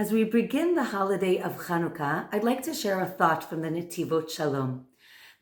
As 0.00 0.12
we 0.12 0.24
begin 0.24 0.76
the 0.76 0.84
holiday 0.96 1.36
of 1.42 1.66
Hanukkah, 1.66 2.26
I'd 2.32 2.42
like 2.42 2.62
to 2.62 2.72
share 2.72 3.00
a 3.00 3.06
thought 3.06 3.44
from 3.44 3.60
the 3.60 3.68
Netivot 3.68 4.30
Shalom. 4.30 4.86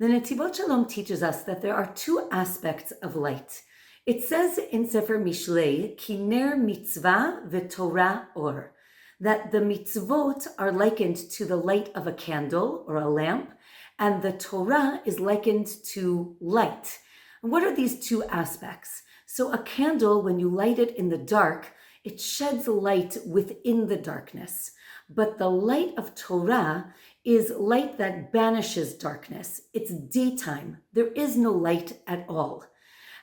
The 0.01 0.09
Netivot 0.09 0.57
Shalom 0.57 0.87
teaches 0.87 1.23
us 1.23 1.45
that 1.45 1.63
there 1.63 1.77
are 1.77 1.95
two 1.95 2.27
aspects 2.33 2.91
of 3.01 3.15
light. 3.15 3.63
It 4.05 4.25
says 4.25 4.59
in 4.59 4.91
Sefer 4.91 5.17
Mishlei, 5.17 5.97
Ki 5.97 6.19
ner 6.19 6.57
mitzvah 6.57 7.43
v'torah 7.49 8.25
or, 8.35 8.73
that 9.21 9.53
the 9.53 9.61
mitzvot 9.61 10.49
are 10.59 10.73
likened 10.73 11.19
to 11.35 11.45
the 11.45 11.55
light 11.55 11.91
of 11.95 12.09
a 12.09 12.13
candle 12.13 12.85
or 12.89 12.97
a 12.97 13.09
lamp, 13.09 13.53
and 13.97 14.23
the 14.23 14.33
Torah 14.33 15.01
is 15.05 15.21
likened 15.21 15.69
to 15.93 16.35
light. 16.41 16.99
And 17.45 17.53
what 17.53 17.63
are 17.63 17.77
these 17.77 18.05
two 18.05 18.25
aspects? 18.25 19.05
So 19.25 19.53
a 19.53 19.63
candle, 19.63 20.21
when 20.21 20.41
you 20.41 20.49
light 20.49 20.81
it 20.81 20.97
in 20.97 21.11
the 21.11 21.17
dark, 21.17 21.77
it 22.05 22.21
sheds 22.21 22.69
light 22.69 23.17
within 23.27 23.89
the 23.89 23.97
darkness. 23.97 24.73
But 25.11 25.39
the 25.39 25.49
light 25.49 25.95
of 25.97 26.15
Torah 26.15 26.95
is 27.25 27.51
light 27.51 27.99
that 27.99 28.33
banishes 28.33 28.95
darkness. 28.95 29.63
It's 29.73 29.93
daytime. 29.93 30.79
There 30.93 31.09
is 31.09 31.37
no 31.37 31.53
light 31.53 32.01
at 32.07 32.25
all. 32.29 32.65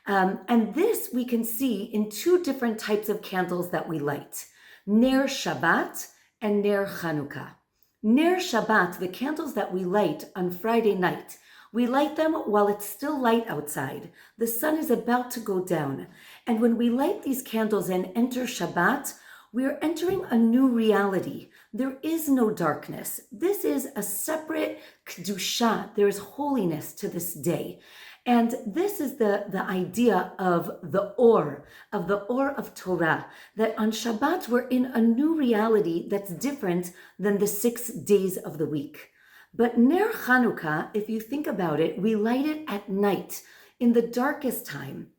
Um, 0.08 0.42
and 0.48 0.74
this 0.76 1.10
we 1.14 1.26
can 1.26 1.44
see 1.44 1.84
in 1.84 2.10
two 2.10 2.44
different 2.44 2.80
types 2.80 3.10
of 3.10 3.22
candles 3.22 3.72
that 3.72 3.88
we 3.90 4.00
light 4.00 4.46
Ner 4.86 5.26
Shabbat 5.26 6.08
and 6.42 6.62
Ner 6.62 6.86
Chanukah. 6.86 7.56
Ner 8.04 8.38
Shabbat, 8.38 9.00
the 9.00 9.08
candles 9.08 9.56
that 9.56 9.74
we 9.74 9.84
light 9.84 10.26
on 10.36 10.52
Friday 10.52 10.94
night, 10.94 11.38
we 11.76 11.86
light 11.86 12.16
them 12.16 12.34
while 12.34 12.70
it's 12.70 12.86
still 12.86 13.22
light 13.22 13.46
outside. 13.48 14.10
The 14.38 14.48
sun 14.48 14.78
is 14.78 14.90
about 14.90 15.30
to 15.32 15.42
go 15.42 15.60
down. 15.60 16.08
And 16.48 16.62
when 16.62 16.78
we 16.78 16.90
light 16.90 17.24
these 17.24 17.42
candles 17.42 17.90
and 17.90 18.14
enter 18.16 18.44
Shabbat, 18.44 19.14
we 19.52 19.66
are 19.66 19.78
entering 19.82 20.24
a 20.30 20.38
new 20.38 20.70
reality. 20.70 21.50
There 21.74 21.98
is 22.02 22.30
no 22.30 22.50
darkness. 22.50 23.20
This 23.30 23.66
is 23.66 23.90
a 23.94 24.02
separate 24.02 24.80
kedusha. 25.06 25.94
There 25.96 26.08
is 26.08 26.20
holiness 26.38 26.94
to 26.94 27.10
this 27.10 27.34
day. 27.34 27.80
And 28.26 28.56
this 28.66 29.02
is 29.02 29.18
the, 29.18 29.44
the 29.50 29.64
idea 29.64 30.32
of 30.40 30.80
the 30.82 31.14
or, 31.18 31.68
of 31.92 32.08
the 32.08 32.20
or 32.36 32.52
of 32.52 32.74
Torah, 32.74 33.26
that 33.58 33.78
on 33.78 33.92
Shabbat 33.92 34.48
we're 34.48 34.70
in 34.70 34.86
a 34.86 35.02
new 35.02 35.38
reality 35.38 36.08
that's 36.08 36.32
different 36.32 36.94
than 37.20 37.38
the 37.38 37.48
six 37.48 37.90
days 37.90 38.38
of 38.38 38.60
the 38.60 38.66
week. 38.66 39.12
But 39.58 39.78
Ner 39.78 40.12
Chanukah, 40.12 40.90
if 40.94 41.10
you 41.10 41.22
think 41.22 41.48
about 41.48 41.80
it, 41.80 41.98
we 41.98 42.16
light 42.16 42.46
it 42.46 42.66
at 42.68 42.90
night 42.90 43.42
in 43.80 43.94
the 43.94 44.02
darkest 44.02 44.66
time. 44.66 45.12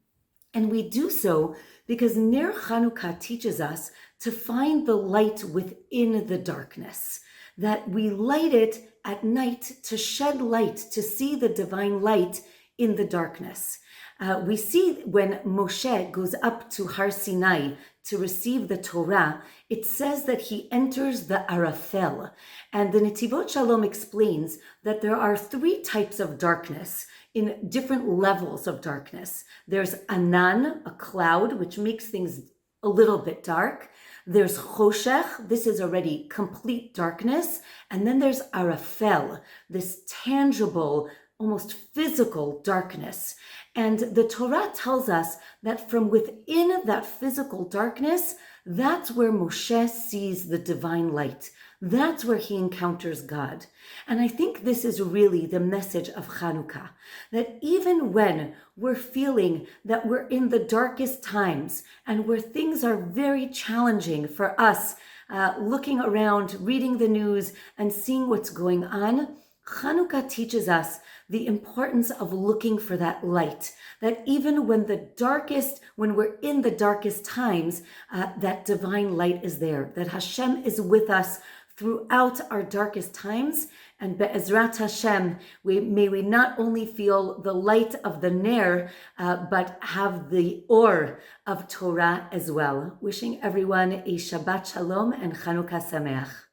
And 0.52 0.70
we 0.70 0.86
do 0.88 1.08
so 1.10 1.56
because 1.86 2.18
Ner 2.18 2.52
Chanukah 2.52 3.18
teaches 3.18 3.60
us 3.60 3.90
to 4.20 4.30
find 4.30 4.86
the 4.86 4.96
light 4.96 5.42
within 5.44 6.26
the 6.26 6.36
darkness, 6.36 7.20
that 7.56 7.88
we 7.88 8.10
light 8.10 8.52
it 8.52 8.92
at 9.06 9.24
night 9.24 9.72
to 9.84 9.96
shed 9.96 10.42
light, 10.42 10.76
to 10.92 11.02
see 11.02 11.34
the 11.34 11.48
divine 11.48 12.02
light 12.02 12.42
in 12.78 12.96
the 12.96 13.04
darkness. 13.04 13.78
Uh, 14.18 14.42
we 14.46 14.56
see 14.56 15.02
when 15.04 15.40
Moshe 15.44 16.10
goes 16.10 16.34
up 16.42 16.70
to 16.70 16.86
Har 16.86 17.10
Sinai 17.10 17.72
to 18.04 18.16
receive 18.16 18.68
the 18.68 18.78
Torah, 18.78 19.42
it 19.68 19.84
says 19.84 20.24
that 20.24 20.42
he 20.42 20.70
enters 20.72 21.26
the 21.26 21.44
Arafel. 21.48 22.30
And 22.72 22.92
the 22.92 23.00
Netivot 23.00 23.50
Shalom 23.50 23.84
explains 23.84 24.58
that 24.84 25.02
there 25.02 25.16
are 25.16 25.36
three 25.36 25.82
types 25.82 26.18
of 26.20 26.38
darkness 26.38 27.06
in 27.34 27.68
different 27.68 28.08
levels 28.08 28.66
of 28.66 28.80
darkness. 28.80 29.44
There's 29.68 29.96
Anan, 30.08 30.82
a 30.86 30.92
cloud, 30.92 31.54
which 31.54 31.76
makes 31.76 32.08
things 32.08 32.40
a 32.82 32.88
little 32.88 33.18
bit 33.18 33.42
dark. 33.42 33.90
There's 34.26 34.58
Choshech, 34.58 35.48
this 35.48 35.66
is 35.66 35.80
already 35.80 36.26
complete 36.30 36.94
darkness. 36.94 37.60
And 37.90 38.06
then 38.06 38.18
there's 38.18 38.42
Arafel, 38.54 39.40
this 39.68 40.02
tangible, 40.08 41.10
almost 41.38 41.72
physical 41.72 42.60
darkness. 42.62 43.36
And 43.74 43.98
the 43.98 44.26
Torah 44.26 44.72
tells 44.74 45.08
us 45.08 45.36
that 45.62 45.90
from 45.90 46.08
within 46.08 46.82
that 46.86 47.04
physical 47.04 47.64
darkness, 47.64 48.36
that's 48.64 49.10
where 49.10 49.30
Moshe 49.30 49.88
sees 49.88 50.48
the 50.48 50.58
divine 50.58 51.12
light. 51.12 51.50
That's 51.80 52.24
where 52.24 52.38
he 52.38 52.56
encounters 52.56 53.20
God. 53.20 53.66
And 54.08 54.18
I 54.18 54.28
think 54.28 54.64
this 54.64 54.84
is 54.84 55.00
really 55.00 55.44
the 55.44 55.60
message 55.60 56.08
of 56.08 56.26
Hanukkah 56.26 56.88
that 57.32 57.58
even 57.60 58.14
when 58.14 58.54
we're 58.76 58.94
feeling 58.94 59.66
that 59.84 60.06
we're 60.06 60.26
in 60.28 60.48
the 60.48 60.58
darkest 60.58 61.22
times 61.22 61.82
and 62.06 62.26
where 62.26 62.40
things 62.40 62.82
are 62.82 62.96
very 62.96 63.46
challenging 63.46 64.26
for 64.26 64.58
us, 64.58 64.96
uh, 65.28 65.54
looking 65.60 66.00
around, 66.00 66.56
reading 66.60 66.96
the 66.96 67.08
news, 67.08 67.52
and 67.76 67.92
seeing 67.92 68.28
what's 68.28 68.50
going 68.50 68.82
on, 68.84 69.36
Hanukkah 69.66 70.28
teaches 70.28 70.68
us 70.68 71.00
the 71.28 71.46
importance 71.46 72.10
of 72.10 72.32
looking 72.32 72.78
for 72.78 72.96
that 72.96 73.26
light. 73.26 73.74
That 74.00 74.22
even 74.24 74.66
when 74.66 74.86
the 74.86 75.08
darkest, 75.16 75.80
when 75.96 76.14
we're 76.14 76.36
in 76.40 76.62
the 76.62 76.70
darkest 76.70 77.24
times, 77.24 77.82
uh, 78.12 78.28
that 78.38 78.64
divine 78.64 79.16
light 79.16 79.44
is 79.44 79.58
there. 79.58 79.92
That 79.96 80.08
Hashem 80.08 80.64
is 80.64 80.80
with 80.80 81.10
us 81.10 81.40
throughout 81.76 82.40
our 82.50 82.62
darkest 82.62 83.12
times. 83.12 83.66
And 83.98 84.16
Be'ezrat 84.16 84.76
Hashem, 84.76 85.38
we, 85.64 85.80
may 85.80 86.08
we 86.08 86.22
not 86.22 86.58
only 86.58 86.86
feel 86.86 87.40
the 87.40 87.52
light 87.52 87.94
of 88.04 88.20
the 88.20 88.30
Ner, 88.30 88.90
uh, 89.18 89.36
but 89.50 89.78
have 89.80 90.30
the 90.30 90.64
Or 90.68 91.20
of 91.46 91.66
Torah 91.66 92.28
as 92.30 92.52
well. 92.52 92.98
Wishing 93.00 93.40
everyone 93.42 93.92
a 93.92 94.14
Shabbat 94.16 94.72
Shalom 94.72 95.12
and 95.12 95.34
Chanukah 95.34 95.82
Sameach. 95.82 96.45